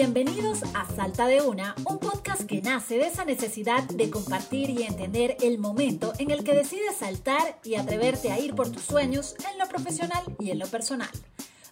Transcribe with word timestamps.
Bienvenidos 0.00 0.62
a 0.72 0.86
Salta 0.96 1.26
de 1.26 1.42
Una, 1.42 1.74
un 1.84 1.98
podcast 1.98 2.44
que 2.44 2.62
nace 2.62 2.96
de 2.96 3.08
esa 3.08 3.26
necesidad 3.26 3.82
de 3.82 4.08
compartir 4.08 4.70
y 4.70 4.84
entender 4.84 5.36
el 5.42 5.58
momento 5.58 6.14
en 6.18 6.30
el 6.30 6.42
que 6.42 6.54
decides 6.54 6.96
saltar 6.96 7.58
y 7.64 7.74
atreverte 7.74 8.32
a 8.32 8.38
ir 8.38 8.54
por 8.54 8.70
tus 8.70 8.80
sueños 8.80 9.34
en 9.52 9.58
lo 9.58 9.68
profesional 9.68 10.24
y 10.38 10.52
en 10.52 10.58
lo 10.58 10.66
personal. 10.68 11.10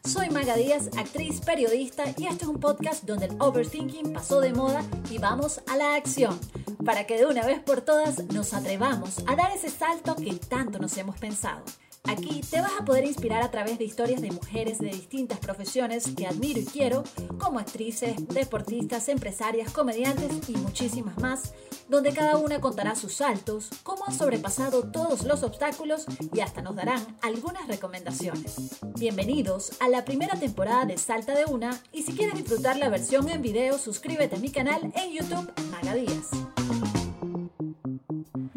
Soy 0.04 0.28
Maga 0.28 0.56
Díaz, 0.56 0.90
actriz, 0.98 1.40
periodista 1.40 2.04
y 2.18 2.26
este 2.26 2.44
es 2.44 2.50
un 2.50 2.60
podcast 2.60 3.04
donde 3.04 3.29
el 3.29 3.36
overthinking 3.41 4.12
pasó 4.12 4.42
de 4.42 4.52
moda 4.52 4.84
y 5.10 5.16
vamos 5.16 5.62
a 5.66 5.79
la 5.79 5.95
acción, 5.95 6.38
para 6.84 7.06
que 7.06 7.16
de 7.16 7.24
una 7.24 7.46
vez 7.46 7.60
por 7.60 7.80
todas 7.80 8.22
nos 8.26 8.52
atrevamos 8.52 9.20
a 9.26 9.36
dar 9.36 9.52
ese 9.52 9.70
salto 9.70 10.14
que 10.16 10.34
tanto 10.34 10.79
nos 10.79 10.95
hemos 10.98 11.16
pensado. 11.18 11.64
Aquí 12.09 12.40
te 12.40 12.62
vas 12.62 12.72
a 12.80 12.86
poder 12.86 13.04
inspirar 13.04 13.43
a 13.43 13.50
través 13.50 13.79
de 13.79 13.84
historias 13.84 14.22
de 14.22 14.30
mujeres 14.30 14.79
de 14.79 14.88
distintas 14.88 15.38
profesiones 15.40 16.11
que 16.16 16.27
admiro 16.27 16.58
y 16.58 16.64
quiero, 16.64 17.04
como 17.38 17.58
actrices, 17.58 18.16
deportistas, 18.29 19.11
empresarias, 19.11 19.71
comediantes 19.72 20.48
y 20.48 20.53
muchísimas 20.53 21.18
más, 21.18 21.53
donde 21.86 22.14
cada 22.14 22.39
una 22.39 22.62
contará 22.62 22.94
sus 22.94 23.12
saltos, 23.12 23.68
cómo 23.82 24.07
han 24.07 24.14
sobrepasado 24.14 24.84
todos 24.84 25.25
los 25.25 25.43
obstáculos 25.43 26.07
y 26.32 26.40
hasta 26.40 26.62
nos 26.62 26.76
darán 26.76 27.04
algunas 27.21 27.68
recomendaciones. 27.68 28.79
Bienvenidos 28.98 29.72
a 29.79 29.90
la 29.90 30.06
primera 30.06 30.39
temporada 30.39 30.86
de 30.86 30.96
Salta 30.96 31.34
de 31.34 31.45
Una 31.45 31.79
y 31.93 32.05
si 32.05 32.14
quieres 32.14 32.36
disfrutar 32.36 32.78
la 32.78 32.89
versión 32.89 33.28
en 33.28 33.42
video, 33.42 33.77
suscríbete 33.77 34.36
a 34.36 34.39
mi 34.39 34.50
canal 34.50 34.92
en 34.97 35.12
YouTube 35.12 35.53
Magadías. 35.70 36.31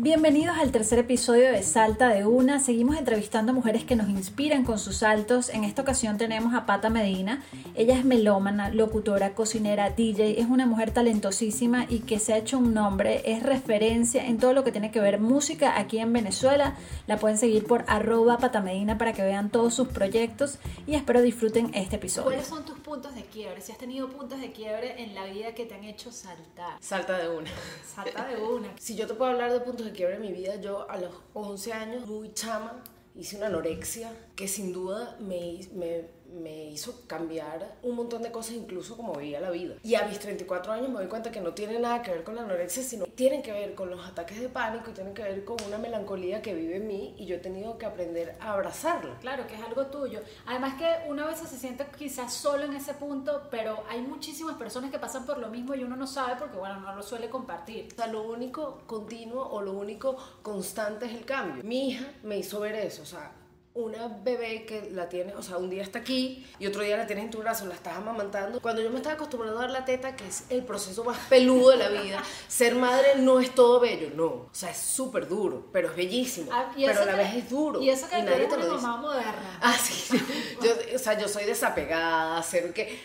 Bienvenidos 0.04 0.58
al 0.58 0.72
tercer 0.72 0.98
episodio 0.98 1.52
de 1.52 1.62
Salta 1.62 2.10
de 2.10 2.26
Una. 2.26 2.60
Seguimos 2.60 2.98
entrevistando 2.98 3.54
mujeres 3.54 3.84
que 3.84 3.96
nos 3.96 4.10
inspiran 4.10 4.64
con 4.64 4.80
sus 4.80 4.98
saltos. 4.98 5.50
En 5.50 5.64
esta 5.64 5.84
ocasión 5.84 6.18
tenemos 6.18 6.56
a 6.56 6.66
Pata 6.66 6.90
Medina. 6.90 7.44
Ella 7.76 7.96
es 8.00 8.04
melómana, 8.04 8.70
locutora, 8.70 9.36
cocinera, 9.36 9.92
DJ. 9.92 10.42
Es 10.42 10.48
una 10.48 10.66
mujer 10.66 10.90
talentosísima 10.90 11.86
y 11.88 12.00
que 12.00 12.18
se 12.18 12.34
ha 12.34 12.38
hecho 12.38 12.58
un 12.58 12.74
nombre. 12.74 13.22
Es 13.32 13.44
referencia 13.44 14.26
en 14.26 14.40
todo 14.40 14.54
lo 14.54 14.64
que 14.64 14.72
tiene 14.72 14.90
que 14.90 15.00
ver 15.00 15.20
música 15.20 15.78
aquí 15.78 16.00
en 16.00 16.12
Venezuela. 16.12 16.74
La 17.06 17.18
pueden 17.18 17.38
seguir 17.38 17.68
por 17.68 17.86
arroba 17.88 18.40
patamedina 18.40 18.98
para 18.98 19.14
que 19.14 19.22
vean 19.22 19.52
todos 19.52 19.76
sus 19.76 19.90
proyectos 19.90 20.58
y 20.88 20.96
espero 20.96 21.22
disfruten 21.22 21.70
este 21.76 21.98
episodio. 21.98 22.30
¿Cuáles 22.30 22.48
son 22.48 22.66
tus 22.66 22.80
puntos 22.92 23.16
de 23.16 23.24
quiebre? 23.24 23.62
Si 23.62 23.72
has 23.72 23.78
tenido 23.78 24.10
puntos 24.10 24.42
de 24.42 24.52
quiebre 24.52 25.02
en 25.02 25.16
la 25.16 25.24
vida 25.24 25.56
que 25.56 25.66
te 25.66 25.76
han 25.76 25.86
hecho 25.86 26.12
saltar. 26.12 26.78
Salta 26.82 27.18
de 27.18 27.30
una. 27.30 27.50
Salta 27.96 28.28
de 28.28 28.36
una. 28.36 28.68
Si 28.80 28.98
yo 28.98 29.08
te 29.08 29.14
puedo 29.14 29.32
hablar 29.32 29.54
de 29.54 29.62
puntos 29.62 29.86
de 29.86 29.94
quiebre 29.94 30.16
en 30.16 30.22
mi 30.22 30.34
vida, 30.34 30.58
yo 30.58 30.90
a 30.92 30.98
los 30.98 31.14
11 31.34 31.72
años, 31.72 32.06
muy 32.06 32.34
chama, 32.34 32.84
hice 33.16 33.38
una 33.38 33.46
anorexia 33.46 34.12
que 34.36 34.50
sin 34.50 34.74
duda 34.74 35.16
me, 35.22 35.62
me 35.74 36.10
me 36.32 36.70
hizo 36.70 37.08
cambiar 37.08 37.78
un 37.84 37.96
montón 37.96 38.24
de 38.24 38.32
cosas, 38.32 38.54
incluso 38.54 38.96
como 38.96 39.14
veía 39.14 39.40
la 39.40 39.52
vida. 39.52 39.76
Y 39.84 39.96
a 39.96 40.06
mis 40.06 40.20
34 40.20 40.72
años 40.74 40.90
me 40.90 40.96
doy 40.96 41.08
cuenta 41.08 41.32
que 41.32 41.42
no 41.42 41.54
tiene 41.54 41.80
nada 41.80 42.02
que 42.02 42.12
ver 42.12 42.24
con 42.24 42.36
la 42.36 42.44
anorexia, 42.44 42.84
sino 42.84 43.06
tienen 43.06 43.42
que 43.42 43.52
ver 43.52 43.76
con 43.76 43.90
los 43.90 44.06
ataques 44.06 44.40
de 44.40 44.50
pánico 44.50 44.92
y 44.92 44.94
tienen 44.94 45.14
que 45.14 45.24
ver 45.24 45.44
con 45.46 45.58
una 45.68 45.78
melancolía 45.78 46.42
que 46.42 46.54
vive 46.54 46.78
en 46.78 46.88
mí 46.88 47.16
y 47.18 47.26
yo 47.26 47.36
he 47.36 47.40
tenido 47.40 47.78
que 47.78 47.86
aprender 47.86 48.36
a 48.40 48.54
abrazarla. 48.54 49.18
Claro, 49.20 49.48
que 49.48 49.56
es 49.56 49.62
algo 49.62 49.88
tuyo. 49.88 50.22
Además 50.46 50.76
que 50.76 51.10
una 51.10 51.26
vez 51.26 51.40
se 51.40 51.58
siente 51.58 51.86
quizás 51.98 52.34
solo 52.34 52.64
en 52.64 52.74
ese 52.74 52.94
punto, 52.94 53.48
pero 53.50 53.84
hay 53.90 54.02
muchísimas 54.02 54.56
personas 54.56 54.92
que 54.92 55.00
pasan 55.00 55.26
por 55.26 55.38
lo 55.38 55.50
mismo 55.50 55.76
y 55.76 55.84
uno 55.84 55.96
no 55.96 56.08
sabe 56.08 56.36
porque, 56.38 56.58
bueno, 56.58 56.80
no 56.80 56.96
lo 56.96 57.04
suele 57.04 57.30
compartir. 57.30 57.90
O 57.92 57.96
sea, 57.96 58.08
lo 58.08 58.24
único 58.24 58.82
continuo 58.86 59.48
o 59.50 59.62
lo 59.62 59.74
único 59.74 60.16
constante 60.42 61.06
es 61.06 61.14
el 61.14 61.26
cambio. 61.26 61.64
Mi 61.64 61.90
hija 61.90 62.14
me 62.24 62.38
hizo 62.38 62.60
ver 62.60 62.76
eso, 62.76 63.02
o 63.04 63.06
sea, 63.06 63.32
una 63.74 64.08
bebé 64.08 64.66
que 64.66 64.90
la 64.92 65.08
tienes, 65.08 65.36
o 65.36 65.42
sea, 65.42 65.58
un 65.58 65.70
día 65.70 65.82
está 65.82 66.00
aquí 66.00 66.46
y 66.60 66.68
otro 66.68 66.82
día 66.84 66.98
la 66.98 67.08
tienes 67.08 67.26
en 67.26 67.32
tu 67.32 67.40
brazo, 67.40 67.66
la 67.66 67.76
estás 67.76 67.96
amamantando. 67.96 68.60
Cuando 68.60 68.82
yo 68.82 68.90
me 68.90 68.98
estaba 68.98 69.16
acostumbrando 69.16 69.58
a 69.60 69.62
dar 69.62 69.72
la 69.72 69.86
teta, 69.86 70.16
que 70.16 70.28
es 70.28 70.44
el 70.50 70.64
proceso 70.64 71.04
más 71.04 71.18
peludo 71.30 71.70
de 71.70 71.78
la 71.78 71.90
vida, 71.90 72.22
ser 72.48 72.76
madre 72.76 73.16
no 73.18 73.40
es 73.40 73.56
todo 73.56 73.80
bello, 73.80 74.10
no. 74.16 74.26
O 74.26 74.50
sea, 74.52 74.72
es 74.72 74.78
súper 74.78 75.28
duro, 75.28 75.70
pero 75.72 75.90
es 75.90 75.96
bellísimo. 75.96 76.52
Ah, 76.52 76.72
y 76.76 76.86
pero 76.86 77.02
a 77.02 77.06
la 77.06 77.16
vez 77.16 77.34
es 77.36 77.50
duro. 77.50 77.82
Y 77.82 77.90
eso 77.90 78.10
que 78.10 78.18
tú 78.18 78.24
nadie 78.24 78.48
te 78.48 78.56
una 78.56 78.66
lo 78.66 78.74
dice. 78.74 78.88
mamá 78.88 79.02
moderna. 79.02 79.60
Ah, 79.62 79.78
sí. 79.78 80.18
Yo, 80.62 80.72
o 80.96 81.00
sea, 81.00 81.18
yo 81.18 81.28
soy 81.28 81.46
desapegada, 81.46 82.42
ser 82.44 82.74
que 82.74 83.00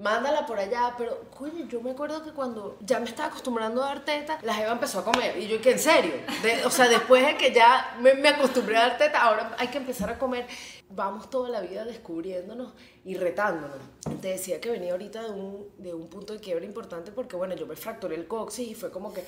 mándala 0.00 0.46
por 0.46 0.58
allá, 0.58 0.94
pero 0.96 1.20
coño, 1.36 1.66
yo 1.66 1.80
me 1.80 1.90
acuerdo 1.92 2.22
que 2.24 2.32
cuando 2.32 2.76
ya 2.80 2.98
me 2.98 3.04
estaba 3.06 3.28
acostumbrando 3.28 3.82
a 3.82 3.88
dar 3.88 4.04
teta, 4.04 4.38
la 4.42 4.54
jeva 4.54 4.72
empezó 4.72 5.00
a 5.00 5.04
comer 5.04 5.36
y 5.38 5.46
yo 5.46 5.60
que 5.60 5.72
en 5.72 5.78
serio, 5.78 6.12
De- 6.42 6.64
o 6.64 6.70
sea, 6.70 6.88
después 6.88 7.24
de 7.26 7.36
que 7.36 7.52
ya 7.52 7.96
me, 8.00 8.10
acostumbré 8.28 8.76
a 8.78 8.88
dar 8.88 8.98
teta, 8.98 9.20
ahora 9.22 9.54
hay 9.58 9.68
que 9.68 9.78
empezar 9.78 10.08
a 10.10 10.18
comer. 10.18 10.46
Vamos 10.92 11.30
toda 11.30 11.48
la 11.50 11.60
vida 11.60 11.84
descubriéndonos 11.84 12.72
y 13.04 13.14
retándonos. 13.16 13.76
Te 14.20 14.28
decía 14.28 14.60
que 14.60 14.70
venía 14.70 14.92
ahorita 14.92 15.22
de 15.22 15.30
un, 15.30 15.68
de 15.78 15.94
un 15.94 16.08
punto 16.08 16.32
de 16.32 16.40
quiebre 16.40 16.66
importante 16.66 17.12
porque, 17.12 17.36
bueno, 17.36 17.54
yo 17.54 17.66
me 17.66 17.76
fracturé 17.76 18.16
el 18.16 18.26
coxis 18.26 18.68
y 18.70 18.74
fue 18.74 18.90
como 18.90 19.12
que, 19.12 19.24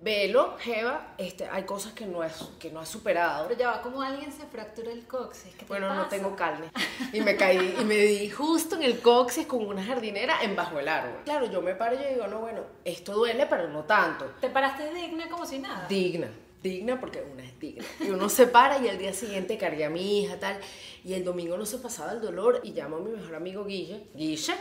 velo, 0.00 0.56
jeva, 0.58 1.14
este, 1.18 1.48
hay 1.48 1.64
cosas 1.64 1.92
que 1.92 2.06
no, 2.06 2.22
es, 2.22 2.34
que 2.58 2.70
no 2.70 2.80
has 2.80 2.88
superado. 2.88 3.48
Pero 3.48 3.60
ya 3.60 3.70
va, 3.70 3.82
como 3.82 4.02
alguien 4.02 4.32
se 4.32 4.46
fractura 4.46 4.92
el 4.92 5.06
coxis. 5.06 5.52
¿Qué 5.54 5.60
te 5.60 5.64
Bueno, 5.66 5.92
no 5.94 6.06
tengo 6.06 6.34
carne. 6.36 6.70
Y 7.12 7.20
me 7.20 7.36
caí 7.36 7.76
y 7.78 7.84
me 7.84 7.96
di 7.96 8.30
justo 8.30 8.76
en 8.76 8.82
el 8.82 9.00
coxis 9.00 9.46
con 9.46 9.66
una 9.66 9.84
jardinera 9.84 10.42
en 10.42 10.56
bajo 10.56 10.78
el 10.78 10.88
árbol. 10.88 11.20
Claro, 11.24 11.50
yo 11.50 11.60
me 11.62 11.74
paro 11.74 11.94
y 11.94 12.02
yo 12.02 12.08
digo, 12.08 12.26
no, 12.26 12.40
bueno, 12.40 12.62
esto 12.84 13.14
duele, 13.14 13.46
pero 13.46 13.68
no 13.68 13.84
tanto. 13.84 14.24
Te 14.40 14.48
paraste 14.48 14.92
digna 14.92 15.28
como 15.28 15.46
si 15.46 15.58
nada. 15.58 15.86
Digna, 15.88 16.28
digna 16.66 17.00
porque 17.00 17.22
una 17.32 17.44
es 17.44 17.58
digna. 17.58 17.84
Y 18.00 18.10
uno 18.10 18.28
se 18.28 18.46
para 18.46 18.78
y 18.84 18.88
al 18.88 18.98
día 18.98 19.12
siguiente 19.12 19.56
cargué 19.56 19.84
a 19.84 19.90
mi 19.90 20.20
hija, 20.20 20.38
tal. 20.38 20.58
Y 21.04 21.14
el 21.14 21.24
domingo 21.24 21.56
no 21.56 21.64
se 21.64 21.78
pasaba 21.78 22.12
el 22.12 22.20
dolor 22.20 22.60
y 22.64 22.72
llamo 22.72 22.96
a 22.96 23.00
mi 23.00 23.10
mejor 23.10 23.34
amigo 23.34 23.64
Guille, 23.64 24.08
Guille, 24.14 24.54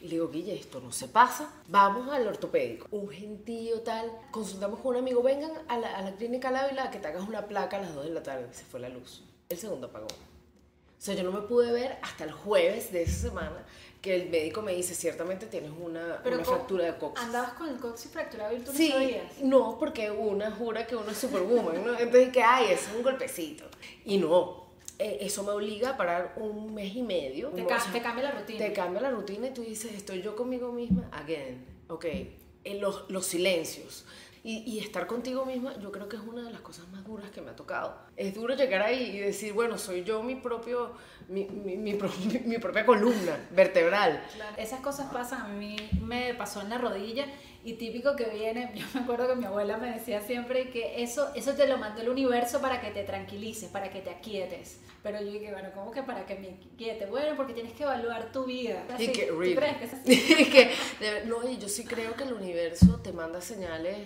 y 0.00 0.04
le 0.04 0.10
digo, 0.10 0.28
Guille, 0.28 0.54
esto 0.54 0.80
no 0.80 0.90
se 0.90 1.08
pasa, 1.08 1.52
vamos 1.68 2.12
al 2.12 2.26
ortopédico. 2.26 2.88
Un 2.90 3.08
gentío, 3.08 3.80
tal. 3.82 4.10
Consultamos 4.30 4.80
con 4.80 4.96
un 4.96 4.96
amigo, 4.98 5.22
vengan 5.22 5.52
a 5.68 5.78
la, 5.78 5.96
a 5.96 6.02
la 6.02 6.12
clínica 6.16 6.48
Ávila 6.48 6.90
que 6.90 6.98
te 6.98 7.08
hagas 7.08 7.26
una 7.28 7.46
placa 7.46 7.76
a 7.76 7.82
las 7.82 7.94
2 7.94 8.04
de 8.06 8.10
la 8.10 8.22
tarde. 8.22 8.48
Se 8.52 8.64
fue 8.64 8.80
la 8.80 8.88
luz. 8.88 9.22
El 9.48 9.58
segundo 9.58 9.86
apagó. 9.86 10.08
O 11.02 11.04
sea, 11.04 11.14
yo 11.16 11.24
no 11.24 11.32
me 11.32 11.40
pude 11.40 11.72
ver 11.72 11.98
hasta 12.00 12.22
el 12.22 12.30
jueves 12.30 12.92
de 12.92 13.02
esa 13.02 13.28
semana 13.28 13.64
que 14.00 14.14
el 14.14 14.30
médico 14.30 14.62
me 14.62 14.72
dice, 14.72 14.94
ciertamente 14.94 15.46
tienes 15.46 15.72
una, 15.76 16.20
Pero 16.22 16.36
una 16.36 16.44
fractura 16.44 16.84
de 16.84 16.96
coxis. 16.96 17.26
Andabas 17.26 17.54
con 17.54 17.68
el 17.68 17.76
coxis 17.78 18.08
fracturado 18.12 18.56
y 18.56 18.60
tú 18.60 18.70
Sí, 18.72 18.88
no 18.90 18.94
sabías. 18.94 19.22
no, 19.42 19.78
porque 19.80 20.12
una 20.12 20.52
jura 20.52 20.86
que 20.86 20.94
uno 20.94 21.10
es 21.10 21.18
superwoman, 21.18 21.84
¿no? 21.84 21.98
Entonces, 21.98 22.28
que, 22.32 22.40
ay, 22.40 22.66
es 22.70 22.88
un 22.96 23.02
golpecito. 23.02 23.64
Y 24.04 24.18
no, 24.18 24.66
eh, 25.00 25.18
eso 25.22 25.42
me 25.42 25.50
obliga 25.50 25.90
a 25.90 25.96
parar 25.96 26.34
un 26.36 26.72
mes 26.72 26.94
y 26.94 27.02
medio. 27.02 27.48
Te, 27.48 27.62
O 27.62 27.66
ca- 27.66 27.80
sea, 27.80 27.92
te 27.92 28.00
cambia 28.00 28.22
la 28.24 28.30
rutina. 28.30 28.58
Te 28.64 28.72
cambia 28.72 29.02
la 29.02 29.10
rutina 29.10 29.48
y 29.48 29.50
tú 29.52 29.62
dices, 29.62 29.90
estoy 29.94 30.22
yo 30.22 30.36
conmigo 30.36 30.70
misma, 30.70 31.08
again, 31.10 31.64
ok, 31.88 32.04
en 32.62 32.80
los, 32.80 33.10
los 33.10 33.26
silencios. 33.26 34.04
Y, 34.44 34.58
y 34.68 34.80
estar 34.80 35.06
contigo 35.06 35.44
misma, 35.46 35.78
yo 35.78 35.92
creo 35.92 36.08
que 36.08 36.16
es 36.16 36.22
una 36.22 36.42
de 36.42 36.50
las 36.50 36.62
cosas 36.62 36.88
más 36.88 37.04
duras 37.04 37.30
que 37.30 37.40
me 37.40 37.50
ha 37.52 37.54
tocado. 37.54 37.96
Es 38.16 38.34
duro 38.34 38.56
llegar 38.56 38.82
ahí 38.82 39.10
y 39.16 39.18
decir, 39.20 39.52
bueno, 39.52 39.78
soy 39.78 40.02
yo 40.02 40.20
mi 40.24 40.34
propio, 40.34 40.94
mi, 41.28 41.44
mi, 41.44 41.76
mi 41.76 41.94
pro- 41.94 42.10
mi- 42.44 42.58
propia 42.58 42.84
columna 42.84 43.38
vertebral. 43.52 44.20
Claro, 44.34 44.56
Esas 44.58 44.80
cosas 44.80 45.12
pasan, 45.12 45.42
a 45.42 45.48
mí 45.48 45.76
me 46.00 46.34
pasó 46.34 46.60
en 46.60 46.70
la 46.70 46.78
rodilla 46.78 47.24
y 47.64 47.74
típico 47.74 48.16
que 48.16 48.24
viene, 48.30 48.72
yo 48.74 48.84
me 48.94 49.02
acuerdo 49.02 49.28
que 49.28 49.36
mi 49.36 49.44
abuela 49.44 49.76
me 49.76 49.92
decía 49.92 50.20
siempre 50.20 50.70
que 50.70 51.04
eso, 51.04 51.32
eso 51.36 51.52
te 51.54 51.68
lo 51.68 51.78
mandó 51.78 52.02
el 52.02 52.08
universo 52.08 52.60
para 52.60 52.80
que 52.80 52.90
te 52.90 53.04
tranquilices, 53.04 53.68
para 53.70 53.90
que 53.90 54.00
te 54.00 54.10
aquietes. 54.10 54.80
Pero 55.04 55.20
yo 55.20 55.30
dije, 55.30 55.52
bueno, 55.52 55.68
¿cómo 55.72 55.92
que 55.92 56.02
para 56.02 56.26
que 56.26 56.34
me 56.34 56.48
aquiete? 56.74 57.06
Bueno, 57.06 57.36
porque 57.36 57.52
tienes 57.54 57.74
que 57.74 57.84
evaluar 57.84 58.32
tu 58.32 58.44
vida. 58.46 58.84
Y 58.88 58.92
Así, 58.92 59.12
que, 59.12 59.26
¿tú 59.26 59.38
crees 59.38 59.76
que 59.76 59.84
es 59.84 59.94
así? 59.94 60.34
Y 60.42 60.44
que, 60.46 60.70
de- 60.98 61.26
no, 61.26 61.48
y 61.48 61.58
yo 61.58 61.68
sí 61.68 61.84
creo 61.84 62.14
que 62.16 62.24
el 62.24 62.32
universo 62.32 62.96
te 63.04 63.12
manda 63.12 63.40
señales 63.40 63.98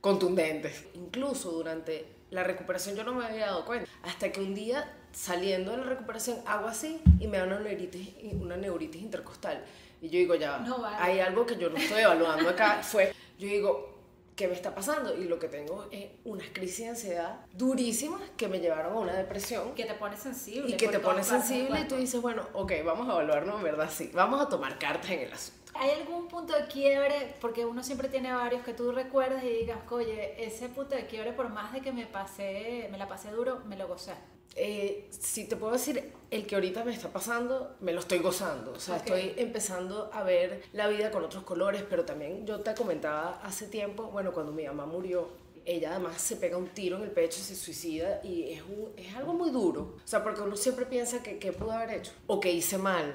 contundentes. 0.00 0.84
Incluso 0.94 1.50
durante 1.52 2.06
la 2.30 2.44
recuperación 2.44 2.96
yo 2.96 3.04
no 3.04 3.14
me 3.14 3.24
había 3.26 3.46
dado 3.46 3.64
cuenta. 3.64 3.90
Hasta 4.02 4.30
que 4.32 4.40
un 4.40 4.54
día, 4.54 4.92
saliendo 5.12 5.70
de 5.72 5.78
la 5.78 5.84
recuperación, 5.84 6.38
hago 6.46 6.68
así 6.68 7.00
y 7.20 7.26
me 7.26 7.38
da 7.38 7.44
una 7.44 7.58
neuritis, 7.60 8.10
una 8.40 8.56
neuritis 8.56 9.02
intercostal. 9.02 9.64
Y 10.00 10.08
yo 10.10 10.18
digo, 10.18 10.34
ya, 10.34 10.58
No 10.58 10.78
vale. 10.78 10.96
hay 11.00 11.20
algo 11.20 11.44
que 11.46 11.56
yo 11.56 11.70
no 11.70 11.76
estoy 11.76 12.02
evaluando 12.02 12.48
acá. 12.50 12.80
Fue, 12.82 13.12
yo 13.38 13.48
digo, 13.48 13.98
¿qué 14.36 14.46
me 14.46 14.54
está 14.54 14.72
pasando? 14.72 15.16
Y 15.16 15.24
lo 15.24 15.38
que 15.40 15.48
tengo 15.48 15.88
es 15.90 16.06
unas 16.24 16.46
crisis 16.52 16.78
de 16.84 16.88
ansiedad 16.90 17.40
durísimas 17.52 18.22
que 18.36 18.46
me 18.46 18.60
llevaron 18.60 18.92
a 18.92 18.98
una 19.00 19.12
depresión 19.14 19.74
Que 19.74 19.84
te 19.84 19.94
pones 19.94 20.20
sensible. 20.20 20.70
y 20.70 20.76
que 20.76 20.86
te 20.88 20.98
del 20.98 21.24
sensible 21.24 21.80
y 21.80 21.88
tú 21.88 21.96
dices, 21.96 22.20
bueno, 22.22 22.46
ok, 22.52 22.72
vamos 22.84 23.08
a 23.08 23.12
evaluarnos 23.14 23.56
en 23.56 23.64
verdad, 23.64 23.90
sí, 23.92 24.10
vamos 24.14 24.40
a 24.40 24.48
tomar 24.48 24.78
cartas 24.78 25.10
en 25.10 25.20
el 25.20 25.32
asunto. 25.32 25.57
¿Hay 25.74 25.90
algún 25.90 26.28
punto 26.28 26.54
de 26.54 26.66
quiebre? 26.66 27.34
Porque 27.40 27.64
uno 27.64 27.82
siempre 27.82 28.08
tiene 28.08 28.32
varios 28.32 28.62
que 28.62 28.72
tú 28.74 28.90
recuerdas 28.92 29.44
y 29.44 29.48
digas, 29.48 29.78
oye, 29.90 30.34
ese 30.44 30.68
punto 30.68 30.94
de 30.96 31.06
quiebre, 31.06 31.32
por 31.32 31.48
más 31.50 31.72
de 31.72 31.80
que 31.80 31.92
me 31.92 32.06
pasé, 32.06 32.88
me 32.90 32.98
la 32.98 33.06
pasé 33.06 33.30
duro, 33.30 33.60
me 33.66 33.76
lo 33.76 33.86
gocé. 33.86 34.12
Eh, 34.56 35.06
si 35.10 35.46
te 35.46 35.54
puedo 35.56 35.74
decir, 35.74 36.12
el 36.32 36.46
que 36.46 36.56
ahorita 36.56 36.82
me 36.84 36.92
está 36.92 37.10
pasando, 37.12 37.76
me 37.80 37.92
lo 37.92 38.00
estoy 38.00 38.18
gozando. 38.18 38.72
O 38.72 38.80
sea, 38.80 38.96
Ok. 38.96 39.02
estoy 39.06 39.34
empezando 39.36 40.10
a 40.12 40.24
ver 40.24 40.64
la 40.72 40.88
vida 40.88 41.10
con 41.12 41.22
otros 41.22 41.44
colores, 41.44 41.84
pero 41.88 42.04
también 42.04 42.44
yo 42.44 42.60
te 42.60 42.74
comentaba 42.74 43.40
hace 43.44 43.66
tiempo, 43.68 44.04
bueno, 44.04 44.32
cuando 44.32 44.50
mi 44.50 44.64
mamá 44.64 44.84
murió, 44.86 45.28
ella 45.64 45.90
además 45.92 46.20
se 46.20 46.36
pega 46.36 46.56
un 46.56 46.68
tiro 46.68 46.96
en 46.96 47.02
el 47.04 47.10
pecho 47.10 47.38
y 47.40 47.44
se 47.44 47.54
suicida 47.54 48.20
y 48.24 48.52
es, 48.52 48.62
un- 48.62 48.90
es 48.96 49.14
algo 49.14 49.34
muy 49.34 49.50
duro. 49.50 49.96
O 50.02 50.08
sea, 50.08 50.24
porque 50.24 50.40
uno 50.40 50.56
siempre 50.56 50.86
piensa 50.86 51.22
que 51.22 51.38
qué 51.38 51.52
pudo 51.52 51.72
haber 51.72 51.90
hecho 51.98 52.10
o 52.26 52.40
que 52.40 52.50
hice 52.50 52.78
mal. 52.78 53.14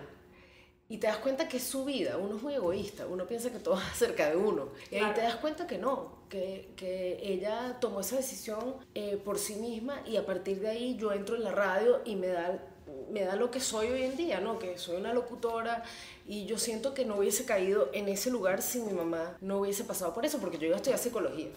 Y 0.94 0.98
te 0.98 1.08
das 1.08 1.18
cuenta 1.18 1.48
que 1.48 1.58
es 1.58 1.64
su 1.64 1.86
vida, 1.86 2.18
uno 2.18 2.36
es 2.36 2.44
muy 2.44 2.54
egoísta, 2.54 3.08
uno 3.08 3.26
piensa 3.26 3.52
que 3.52 3.58
todo 3.58 3.76
es 3.80 3.84
acerca 3.84 4.30
de 4.30 4.36
uno, 4.36 4.70
y 4.92 4.98
ahí 4.98 5.12
te 5.16 5.22
das 5.22 5.38
cuenta 5.38 5.66
que 5.66 5.80
no, 5.80 6.20
que, 6.30 6.70
que 6.76 7.20
ella 7.24 7.78
tomó 7.82 8.02
esa 8.02 8.18
decisión 8.18 8.76
eh, 8.94 9.18
por 9.18 9.40
sí 9.40 9.56
misma 9.56 10.04
y 10.06 10.18
a 10.18 10.26
partir 10.26 10.60
de 10.60 10.70
ahí 10.70 10.96
yo 10.96 11.12
entro 11.12 11.36
en 11.36 11.46
la 11.46 11.52
radio 11.52 12.02
y 12.06 12.16
me 12.16 12.28
da 12.28 12.64
me 13.12 13.24
da 13.24 13.36
lo 13.36 13.50
que 13.50 13.60
soy 13.60 13.88
hoy 13.88 14.04
en 14.04 14.18
día, 14.18 14.40
¿no? 14.40 14.60
Que 14.60 14.78
soy 14.78 14.98
una 14.98 15.14
locutora 15.14 15.84
y 16.26 16.46
yo 16.46 16.58
siento 16.58 16.94
que 16.94 17.06
no 17.06 17.18
hubiese 17.18 17.46
caído 17.46 17.90
en 17.94 18.08
ese 18.08 18.30
lugar 18.32 18.62
si 18.62 18.80
mi 18.80 18.94
mamá 18.94 19.36
no 19.42 19.60
hubiese 19.60 19.84
pasado 19.84 20.14
por 20.14 20.26
eso, 20.26 20.40
porque 20.40 20.58
yo 20.58 20.68
iba 20.68 20.76
a 20.76 20.78
estudiar 20.78 21.00
psicología. 21.00 21.50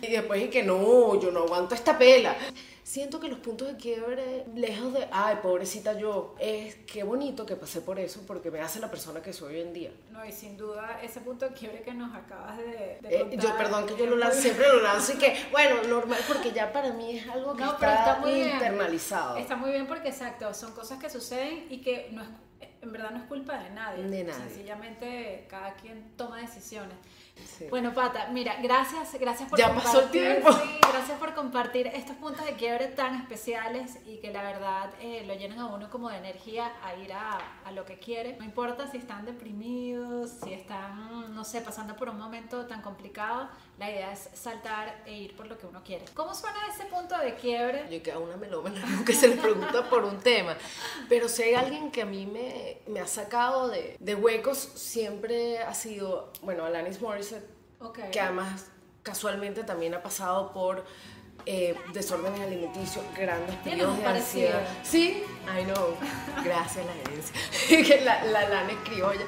Y 0.00 0.12
después 0.12 0.38
dije 0.40 0.50
que 0.50 0.62
no, 0.62 1.20
yo 1.20 1.30
no 1.32 1.40
aguanto 1.40 1.74
esta 1.74 1.98
pela. 1.98 2.36
Siento 2.84 3.18
que 3.18 3.26
los 3.26 3.40
puntos 3.40 3.66
de 3.66 3.76
quiebre, 3.76 4.44
lejos 4.54 4.92
de, 4.92 5.08
ay, 5.10 5.38
pobrecita 5.42 5.94
yo, 5.98 6.36
es 6.38 6.76
qué 6.86 7.02
bonito 7.02 7.44
que 7.44 7.56
pasé 7.56 7.80
por 7.80 7.98
eso, 7.98 8.20
porque 8.28 8.52
me 8.52 8.60
hace 8.60 8.78
la 8.78 8.88
persona 8.88 9.20
que 9.20 9.32
soy 9.32 9.56
hoy 9.56 9.60
en 9.62 9.72
día. 9.72 9.90
No, 10.12 10.24
y 10.24 10.30
sin 10.30 10.56
duda 10.56 11.00
ese 11.02 11.20
punto 11.20 11.48
de 11.48 11.52
quiebre 11.54 11.82
que 11.82 11.92
nos 11.92 12.14
acabas 12.14 12.58
de, 12.58 12.98
de 13.02 13.08
eh, 13.10 13.20
contar, 13.22 13.40
yo, 13.40 13.56
perdón 13.56 13.86
que 13.86 13.96
yo 13.96 14.06
lo 14.06 14.14
lanzo, 14.16 14.40
siempre 14.40 14.68
lo 14.68 14.80
lanzo 14.82 15.14
y 15.14 15.16
que, 15.16 15.34
bueno, 15.50 15.82
normal, 15.82 16.20
porque 16.28 16.52
ya 16.52 16.72
para 16.72 16.92
mí 16.92 17.18
es 17.18 17.28
algo 17.28 17.56
que 17.56 17.62
No, 17.64 17.72
está, 17.72 17.94
está 17.98 18.18
muy 18.20 18.34
bien. 18.34 18.50
internalizado. 18.52 19.36
Está 19.36 19.56
muy 19.56 19.70
bien 19.72 19.88
porque, 19.88 20.10
exacto, 20.10 20.54
son 20.54 20.72
cosas 20.72 21.00
que 21.00 21.10
suceden 21.10 21.66
y 21.68 21.78
que 21.78 22.10
no 22.12 22.22
es, 22.22 22.28
en 22.86 22.92
verdad 22.92 23.10
no 23.10 23.18
es 23.18 23.24
culpa 23.24 23.58
de 23.58 23.70
nadie. 23.70 24.04
De 24.04 24.24
nadie. 24.24 24.48
Sencillamente 24.48 25.46
cada 25.48 25.74
quien 25.74 26.16
toma 26.16 26.38
decisiones. 26.38 26.94
Sí. 27.58 27.66
Bueno, 27.68 27.92
Pata, 27.92 28.28
mira, 28.32 28.56
gracias, 28.62 29.12
gracias 29.20 29.50
por 29.50 29.58
Ya 29.58 29.68
pasó 29.74 30.00
el 30.00 30.04
compartir, 30.04 30.22
tiempo. 30.22 30.52
sí, 30.52 30.78
gracias 30.90 31.18
por 31.18 31.34
compartir 31.34 31.86
estos 31.88 32.16
puntos 32.16 32.46
de 32.46 32.54
quiebre 32.54 32.86
tan 32.86 33.14
especiales 33.20 33.98
y 34.06 34.16
que 34.18 34.30
la 34.30 34.42
verdad 34.42 34.90
eh, 35.02 35.22
lo 35.26 35.34
llenan 35.34 35.58
a 35.58 35.66
uno 35.66 35.90
como 35.90 36.08
de 36.08 36.16
energía 36.16 36.72
a 36.82 36.94
ir 36.94 37.12
a, 37.12 37.38
a 37.66 37.72
lo 37.72 37.84
que 37.84 37.98
quiere. 37.98 38.36
No 38.38 38.44
importa 38.44 38.90
si 38.90 38.96
están 38.96 39.26
deprimidos, 39.26 40.30
si 40.42 40.54
están, 40.54 41.34
no 41.34 41.44
sé, 41.44 41.60
pasando 41.60 41.94
por 41.94 42.08
un 42.08 42.16
momento 42.18 42.64
tan 42.66 42.80
complicado, 42.80 43.50
la 43.78 43.90
idea 43.90 44.12
es 44.12 44.30
saltar 44.32 45.02
e 45.04 45.12
ir 45.14 45.36
por 45.36 45.46
lo 45.46 45.58
que 45.58 45.66
uno 45.66 45.82
quiere. 45.84 46.06
¿Cómo 46.14 46.34
suena 46.34 46.56
ese 46.74 46.86
punto 46.86 47.18
de 47.18 47.34
quiebre? 47.34 47.86
Yo 47.90 48.02
que 48.02 48.12
a 48.12 48.18
una 48.18 48.38
melómana 48.38 48.80
nunca 48.88 49.12
se 49.12 49.28
le 49.28 49.36
pregunta 49.36 49.90
por 49.90 50.04
un 50.04 50.18
tema. 50.20 50.56
Pero 51.10 51.28
si 51.28 51.42
hay 51.42 51.52
alguien 51.54 51.90
que 51.90 52.00
a 52.00 52.06
mí 52.06 52.24
me, 52.24 52.75
me 52.86 53.00
ha 53.00 53.06
sacado 53.06 53.68
de, 53.68 53.96
de 53.98 54.14
huecos, 54.14 54.58
siempre 54.58 55.58
ha 55.58 55.74
sido, 55.74 56.32
bueno, 56.42 56.64
Alanis 56.64 57.00
Morissette, 57.00 57.48
que 58.12 58.20
además 58.20 58.66
casualmente 59.02 59.62
también 59.64 59.94
ha 59.94 60.02
pasado 60.02 60.52
por 60.52 60.84
eh, 61.44 61.76
desórdenes 61.92 62.40
alimenticios, 62.40 63.04
grandes 63.16 63.54
periodos 63.56 63.96
de 63.98 64.06
ansiedad. 64.06 64.66
Sí, 64.82 65.22
I 65.46 65.64
know. 65.64 65.94
Gracias 66.42 66.84
la 66.84 66.94
herencia. 66.96 68.00
la, 68.04 68.24
la 68.24 68.48
lana 68.48 68.72
es 68.72 68.78
criolla. 68.88 69.24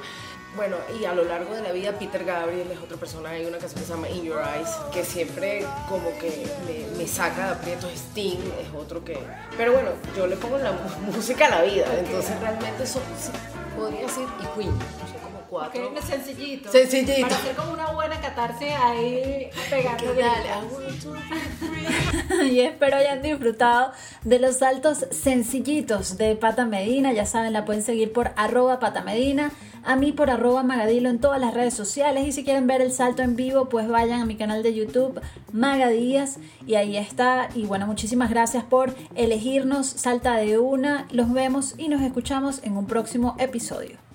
Bueno, 0.57 0.77
y 0.99 1.05
a 1.05 1.15
lo 1.15 1.25
largo 1.25 1.55
de 1.55 1.63
la 1.63 1.73
vida 1.73 1.93
Peter 1.93 2.25
Gabriel 2.25 2.71
es 2.71 2.79
otra 2.79 2.97
persona, 2.97 3.31
hay 3.31 3.47
una 3.47 3.59
canción 3.59 3.81
que 3.81 3.87
se 3.87 3.95
llama 3.95 4.09
In 4.09 4.25
Your 4.25 4.41
Eyes, 4.41 4.71
que 4.93 5.05
siempre 5.05 5.65
como 5.89 6.11
que 6.19 6.47
me, 6.67 6.97
me 6.97 7.07
saca 7.07 7.47
de 7.47 7.53
aprietos, 7.53 7.93
Sting 7.93 8.39
es 8.61 8.75
otro 8.75 9.05
que... 9.05 9.19
Pero 9.57 9.73
bueno, 9.73 9.91
yo 10.17 10.27
le 10.27 10.37
pongo 10.37 10.59
la 10.59 10.73
música 11.07 11.47
a 11.47 11.51
la 11.51 11.63
vida, 11.63 11.87
entonces 11.99 12.41
realmente 12.41 12.87
son, 12.87 13.03
sí, 13.19 13.31
podría 13.77 14.01
decir, 14.01 14.27
y 14.41 14.59
Queen, 14.59 14.79
son 14.79 15.21
como 15.23 15.41
cuatro... 15.49 15.87
Ok, 15.87 16.01
sencillito. 16.01 16.73
Sencillito. 16.73 17.21
Para 17.21 17.37
hacer 17.37 17.55
como 17.55 17.73
una 17.73 17.93
buena 17.93 18.21
catarse 18.21 18.73
ahí 18.73 19.51
pegando 19.71 20.15
y 22.45 22.61
espero 22.61 22.97
hayan 22.97 23.23
disfrutado 23.23 23.93
de 24.25 24.39
los 24.39 24.57
saltos 24.57 25.07
sencillitos 25.11 26.17
de 26.17 26.37
Pata 26.37 26.65
Medina. 26.65 27.13
Ya 27.13 27.27
saben, 27.27 27.53
la 27.53 27.65
pueden 27.65 27.83
seguir 27.83 28.13
por 28.13 28.33
arroba 28.37 28.79
Pata 28.79 29.03
Medina, 29.03 29.53
a 29.85 29.97
mí 29.97 30.13
por 30.13 30.31
arroba 30.31 30.63
Magadilo 30.63 31.09
en 31.09 31.21
todas 31.21 31.41
las 31.41 31.55
redes 31.55 31.75
sociales. 31.75 32.27
Y 32.27 32.33
si 32.33 32.45
quieren 32.45 32.67
ver 32.67 32.81
el 32.81 32.93
salto 32.93 33.23
en 33.23 33.37
vivo, 33.37 33.69
pues 33.69 33.89
vayan 33.89 34.21
a 34.21 34.27
mi 34.27 34.37
canal 34.37 34.63
de 34.63 34.75
YouTube, 34.75 35.21
Magadías, 35.53 36.39
y 36.67 36.75
ahí 36.75 36.97
está. 36.97 37.49
Y 37.55 37.67
bueno, 37.67 37.87
muchísimas 37.87 38.31
gracias 38.31 38.65
por 38.65 38.95
elegirnos. 39.15 39.87
Salta 39.87 40.37
de 40.37 40.59
una. 40.59 41.07
Los 41.11 41.33
vemos 41.33 41.75
y 41.79 41.89
nos 41.89 42.03
escuchamos 42.03 42.61
en 42.65 42.77
un 42.77 42.87
próximo 42.87 43.37
episodio. 43.39 44.08